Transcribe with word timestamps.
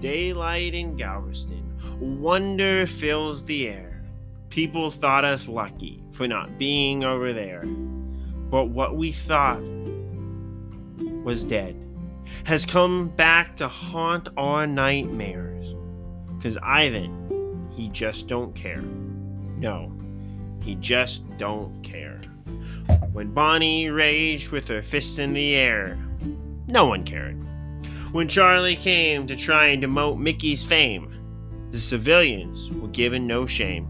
daylight 0.00 0.74
in 0.74 0.96
Galveston. 0.96 1.64
Wonder 2.00 2.86
fills 2.86 3.44
the 3.44 3.68
air. 3.68 4.02
People 4.50 4.90
thought 4.90 5.24
us 5.24 5.48
lucky 5.48 6.02
for 6.12 6.26
not 6.26 6.58
being 6.58 7.04
over 7.04 7.32
there. 7.32 7.64
But 7.64 8.66
what 8.66 8.96
we 8.96 9.12
thought 9.12 9.60
was 11.22 11.44
dead 11.44 11.76
has 12.44 12.64
come 12.64 13.08
back 13.08 13.56
to 13.56 13.68
haunt 13.68 14.28
our 14.36 14.66
nightmares. 14.66 15.74
Cause 16.42 16.56
Ivan, 16.62 17.68
he 17.74 17.88
just 17.88 18.28
don't 18.28 18.54
care. 18.54 18.82
No, 19.56 19.92
he 20.62 20.76
just 20.76 21.24
don't 21.36 21.82
care. 21.82 22.20
When 23.12 23.32
Bonnie 23.32 23.90
raged 23.90 24.50
with 24.50 24.68
her 24.68 24.82
fist 24.82 25.18
in 25.18 25.32
the 25.32 25.54
air, 25.56 25.98
no 26.68 26.86
one 26.86 27.04
cared. 27.04 27.36
When 28.10 28.26
Charley 28.26 28.74
came 28.74 29.26
to 29.26 29.36
try 29.36 29.66
and 29.66 29.82
demote 29.82 30.18
Mickey's 30.18 30.62
fame, 30.62 31.12
the 31.72 31.78
civilians 31.78 32.70
were 32.70 32.88
given 32.88 33.26
no 33.26 33.44
shame. 33.44 33.84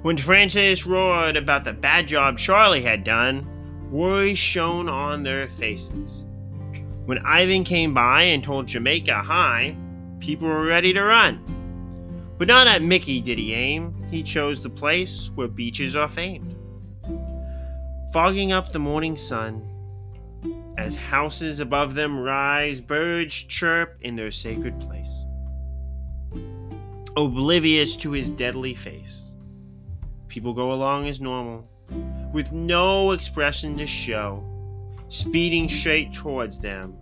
When 0.00 0.16
Frances 0.16 0.86
roared 0.86 1.36
about 1.36 1.64
the 1.64 1.74
bad 1.74 2.08
job 2.08 2.38
Charley 2.38 2.80
had 2.80 3.04
done, 3.04 3.46
worry 3.90 4.34
shone 4.34 4.88
on 4.88 5.22
their 5.22 5.46
faces. 5.46 6.24
When 7.04 7.18
Ivan 7.18 7.64
came 7.64 7.92
by 7.92 8.22
and 8.22 8.42
told 8.42 8.68
Jamaica 8.68 9.22
hi, 9.22 9.76
people 10.20 10.48
were 10.48 10.64
ready 10.64 10.94
to 10.94 11.02
run. 11.02 11.42
But 12.38 12.48
not 12.48 12.66
at 12.66 12.82
Mickey 12.82 13.20
did 13.20 13.36
he 13.36 13.52
aim, 13.52 13.94
he 14.10 14.22
chose 14.22 14.62
the 14.62 14.70
place 14.70 15.30
where 15.34 15.48
beaches 15.48 15.94
are 15.94 16.08
famed. 16.08 16.54
Fogging 18.14 18.52
up 18.52 18.72
the 18.72 18.78
morning 18.78 19.18
sun, 19.18 19.75
as 20.78 20.94
houses 20.94 21.60
above 21.60 21.94
them 21.94 22.18
rise, 22.18 22.80
birds 22.80 23.34
chirp 23.34 23.96
in 24.00 24.16
their 24.16 24.30
sacred 24.30 24.78
place. 24.80 25.24
Oblivious 27.16 27.96
to 27.96 28.12
his 28.12 28.30
deadly 28.30 28.74
face, 28.74 29.32
people 30.28 30.52
go 30.52 30.72
along 30.72 31.08
as 31.08 31.20
normal, 31.20 31.68
with 32.32 32.52
no 32.52 33.12
expression 33.12 33.76
to 33.78 33.86
show. 33.86 34.44
Speeding 35.08 35.68
straight 35.68 36.12
towards 36.12 36.58
them 36.58 36.94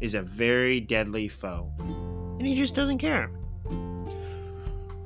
is 0.00 0.14
a 0.14 0.22
very 0.22 0.78
deadly 0.78 1.26
foe, 1.26 1.72
and 1.78 2.46
he 2.46 2.54
just 2.54 2.74
doesn't 2.74 2.98
care. 2.98 3.28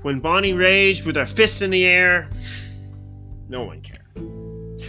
When 0.02 0.20
Bonnie 0.20 0.52
raged 0.52 1.06
with 1.06 1.16
her 1.16 1.27
fists 1.27 1.62
in 1.62 1.70
the 1.70 1.84
air, 1.84 2.28
no 3.48 3.64
one 3.64 3.80
cared. 3.82 4.00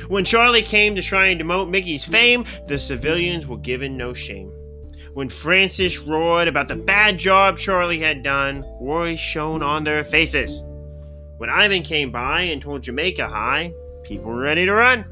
When 0.08 0.26
Charley 0.26 0.62
came 0.62 0.96
to 0.96 1.02
try 1.02 1.28
and 1.28 1.40
demote 1.40 1.70
Mickey's 1.70 2.04
fame, 2.04 2.46
the 2.68 2.80
civilians 2.80 3.48
were 3.48 3.58
given 3.58 3.98
no 3.98 4.14
shame. 4.14 4.52
When 5.14 5.30
Frances 5.30 6.00
roared 6.00 6.48
about 6.48 6.68
the 6.68 6.76
bad 6.76 7.18
job 7.18 7.58
Charley 7.58 8.00
had 8.00 8.24
done, 8.24 8.66
worry 8.80 9.16
shone 9.16 9.62
on 9.62 9.84
their 9.84 10.04
faces. 10.04 10.64
When 11.38 11.50
Ivan 11.50 11.84
came 11.84 12.12
by 12.12 12.44
and 12.44 12.62
told 12.62 12.84
Jamaica 12.84 13.28
hi, 13.28 13.74
people 14.04 14.32
were 14.32 14.40
ready 14.40 14.66
to 14.66 14.74
run. 14.74 15.06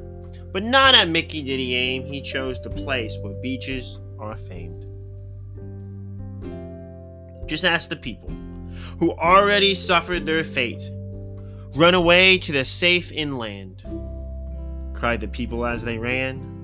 But 0.52 0.64
not 0.64 0.96
at 0.96 1.10
Mickey 1.10 1.44
did 1.44 1.60
he 1.60 1.76
aim, 1.76 2.06
he 2.06 2.22
chose 2.22 2.62
the 2.62 2.70
place 2.70 3.18
where 3.22 3.34
beaches 3.42 4.00
are 4.20 4.38
famed. 4.38 4.86
Just 7.48 7.66
ask 7.66 7.90
the 7.90 7.96
people 7.96 8.30
who 9.00 9.12
already 9.14 9.74
suffered 9.74 10.26
their 10.26 10.44
fate. 10.44 10.90
Run 11.76 11.94
away 11.94 12.38
to 12.40 12.52
the 12.52 12.66
safe 12.66 13.12
inland 13.12 13.84
cried 15.00 15.22
the 15.22 15.28
people 15.28 15.66
as 15.66 15.84
they 15.84 15.98
ran. 15.98 16.58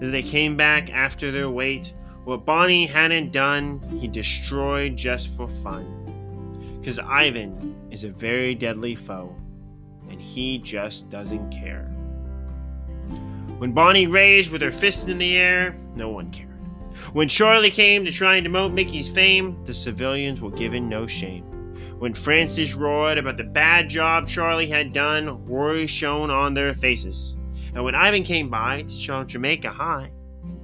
As 0.00 0.10
they 0.10 0.22
came 0.22 0.56
back 0.56 0.90
after 0.90 1.30
their 1.30 1.48
wait, 1.48 1.94
what 2.24 2.44
Bonnie 2.44 2.86
hadn't 2.86 3.32
done, 3.32 3.80
he 4.00 4.08
destroyed 4.08 4.96
just 4.96 5.28
for 5.36 5.48
fun. 5.62 5.86
Because 6.80 6.98
Ivan 6.98 7.76
is 7.90 8.04
a 8.04 8.10
very 8.10 8.54
deadly 8.54 8.94
foe, 8.94 9.34
and 10.10 10.20
he 10.20 10.58
just 10.58 11.08
doesn't 11.10 11.50
care. 11.50 11.84
When 13.58 13.72
Bonnie 13.72 14.06
raged 14.06 14.50
with 14.50 14.62
her 14.62 14.72
fists 14.72 15.06
in 15.06 15.18
the 15.18 15.36
air, 15.36 15.76
no 15.94 16.08
one 16.08 16.30
cared. 16.30 16.50
When 17.12 17.28
Charley 17.28 17.70
came 17.70 18.04
to 18.04 18.10
try 18.10 18.36
and 18.36 18.46
demote 18.46 18.72
Mickey's 18.72 19.08
fame, 19.08 19.64
the 19.64 19.74
civilians 19.74 20.40
were 20.40 20.50
given 20.50 20.88
no 20.88 21.06
shame. 21.06 21.44
When 21.98 22.14
Frances 22.14 22.74
roared 22.74 23.18
about 23.18 23.36
the 23.36 23.44
bad 23.44 23.88
job 23.88 24.26
Charley 24.26 24.66
had 24.66 24.92
done, 24.92 25.46
worry 25.46 25.86
shone 25.86 26.30
on 26.30 26.54
their 26.54 26.74
faces. 26.74 27.36
And 27.74 27.82
when 27.82 27.94
Ivan 27.94 28.22
came 28.22 28.48
by 28.48 28.82
to 28.82 28.88
show 28.88 29.24
Jamaica 29.24 29.70
High, 29.70 30.10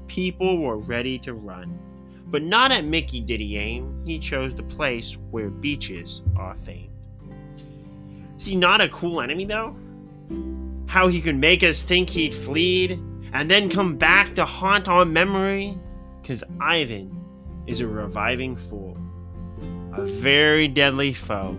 people 0.06 0.58
were 0.58 0.78
ready 0.78 1.18
to 1.20 1.34
run. 1.34 1.78
But 2.26 2.42
not 2.42 2.70
at 2.70 2.84
Mickey 2.84 3.20
did 3.20 3.40
he 3.40 3.56
aim, 3.56 4.04
he 4.06 4.18
chose 4.18 4.54
the 4.54 4.62
place 4.62 5.18
where 5.30 5.50
beaches 5.50 6.22
are 6.36 6.54
famed. 6.54 6.90
Is 8.38 8.46
he 8.46 8.54
not 8.54 8.80
a 8.80 8.88
cool 8.88 9.20
enemy 9.20 9.44
though? 9.44 9.76
How 10.86 11.08
he 11.08 11.20
could 11.20 11.36
make 11.36 11.62
us 11.62 11.82
think 11.82 12.08
he'd 12.08 12.34
fleed 12.34 12.92
and 13.32 13.50
then 13.50 13.68
come 13.68 13.96
back 13.96 14.34
to 14.36 14.44
haunt 14.44 14.88
our 14.88 15.04
memory? 15.04 15.76
Because 16.22 16.44
Ivan 16.60 17.16
is 17.66 17.80
a 17.80 17.86
reviving 17.88 18.54
fool, 18.54 18.96
a 19.94 20.04
very 20.04 20.68
deadly 20.68 21.12
foe, 21.12 21.56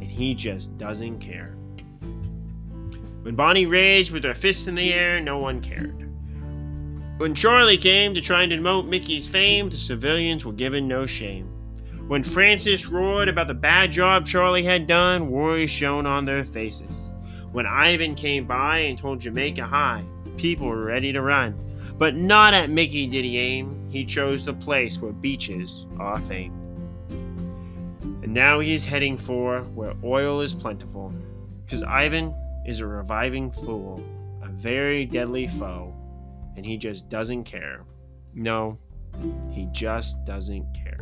and 0.00 0.04
he 0.04 0.34
just 0.34 0.78
doesn't 0.78 1.18
care. 1.18 1.56
When 3.28 3.36
Bonnie 3.36 3.66
raged 3.66 4.10
with 4.10 4.24
her 4.24 4.34
fists 4.34 4.68
in 4.68 4.74
the 4.74 4.94
air, 4.94 5.20
no 5.20 5.36
one 5.36 5.60
cared. 5.60 6.10
When 7.18 7.34
Charley 7.34 7.76
came 7.76 8.14
to 8.14 8.22
try 8.22 8.42
and 8.42 8.50
demote 8.50 8.88
Mickey's 8.88 9.28
fame, 9.28 9.68
the 9.68 9.76
civilians 9.76 10.46
were 10.46 10.52
given 10.54 10.88
no 10.88 11.04
shame. 11.04 11.44
When 12.08 12.24
Frances 12.24 12.86
roared 12.86 13.28
about 13.28 13.48
the 13.48 13.52
bad 13.52 13.92
job 13.92 14.24
Charley 14.24 14.64
had 14.64 14.86
done, 14.86 15.30
worry 15.30 15.66
shone 15.66 16.06
on 16.06 16.24
their 16.24 16.42
faces. 16.42 16.90
When 17.52 17.66
Ivan 17.66 18.14
came 18.14 18.46
by 18.46 18.78
and 18.78 18.96
told 18.96 19.20
Jamaica 19.20 19.66
hi, 19.66 20.06
people 20.38 20.66
were 20.66 20.86
ready 20.86 21.12
to 21.12 21.20
run. 21.20 21.54
But 21.98 22.16
not 22.16 22.54
at 22.54 22.70
Mickey 22.70 23.06
did 23.06 23.26
he 23.26 23.36
aim, 23.36 23.90
he 23.90 24.06
chose 24.06 24.46
the 24.46 24.54
place 24.54 24.96
where 24.96 25.12
beaches 25.12 25.84
are 25.98 26.18
famed. 26.18 26.56
And 28.22 28.32
now 28.32 28.60
he 28.60 28.72
is 28.72 28.86
heading 28.86 29.18
for 29.18 29.64
where 29.74 29.92
oil 30.02 30.40
is 30.40 30.54
plentiful, 30.54 31.12
because 31.66 31.82
Ivan 31.82 32.34
is 32.68 32.80
a 32.80 32.86
reviving 32.86 33.50
fool, 33.50 33.98
a 34.42 34.48
very 34.48 35.06
deadly 35.06 35.46
foe, 35.46 35.94
and 36.54 36.66
he 36.66 36.76
just 36.76 37.08
doesn't 37.08 37.44
care. 37.44 37.86
No, 38.34 38.78
he 39.50 39.66
just 39.72 40.22
doesn't 40.26 40.66
care. 40.74 40.98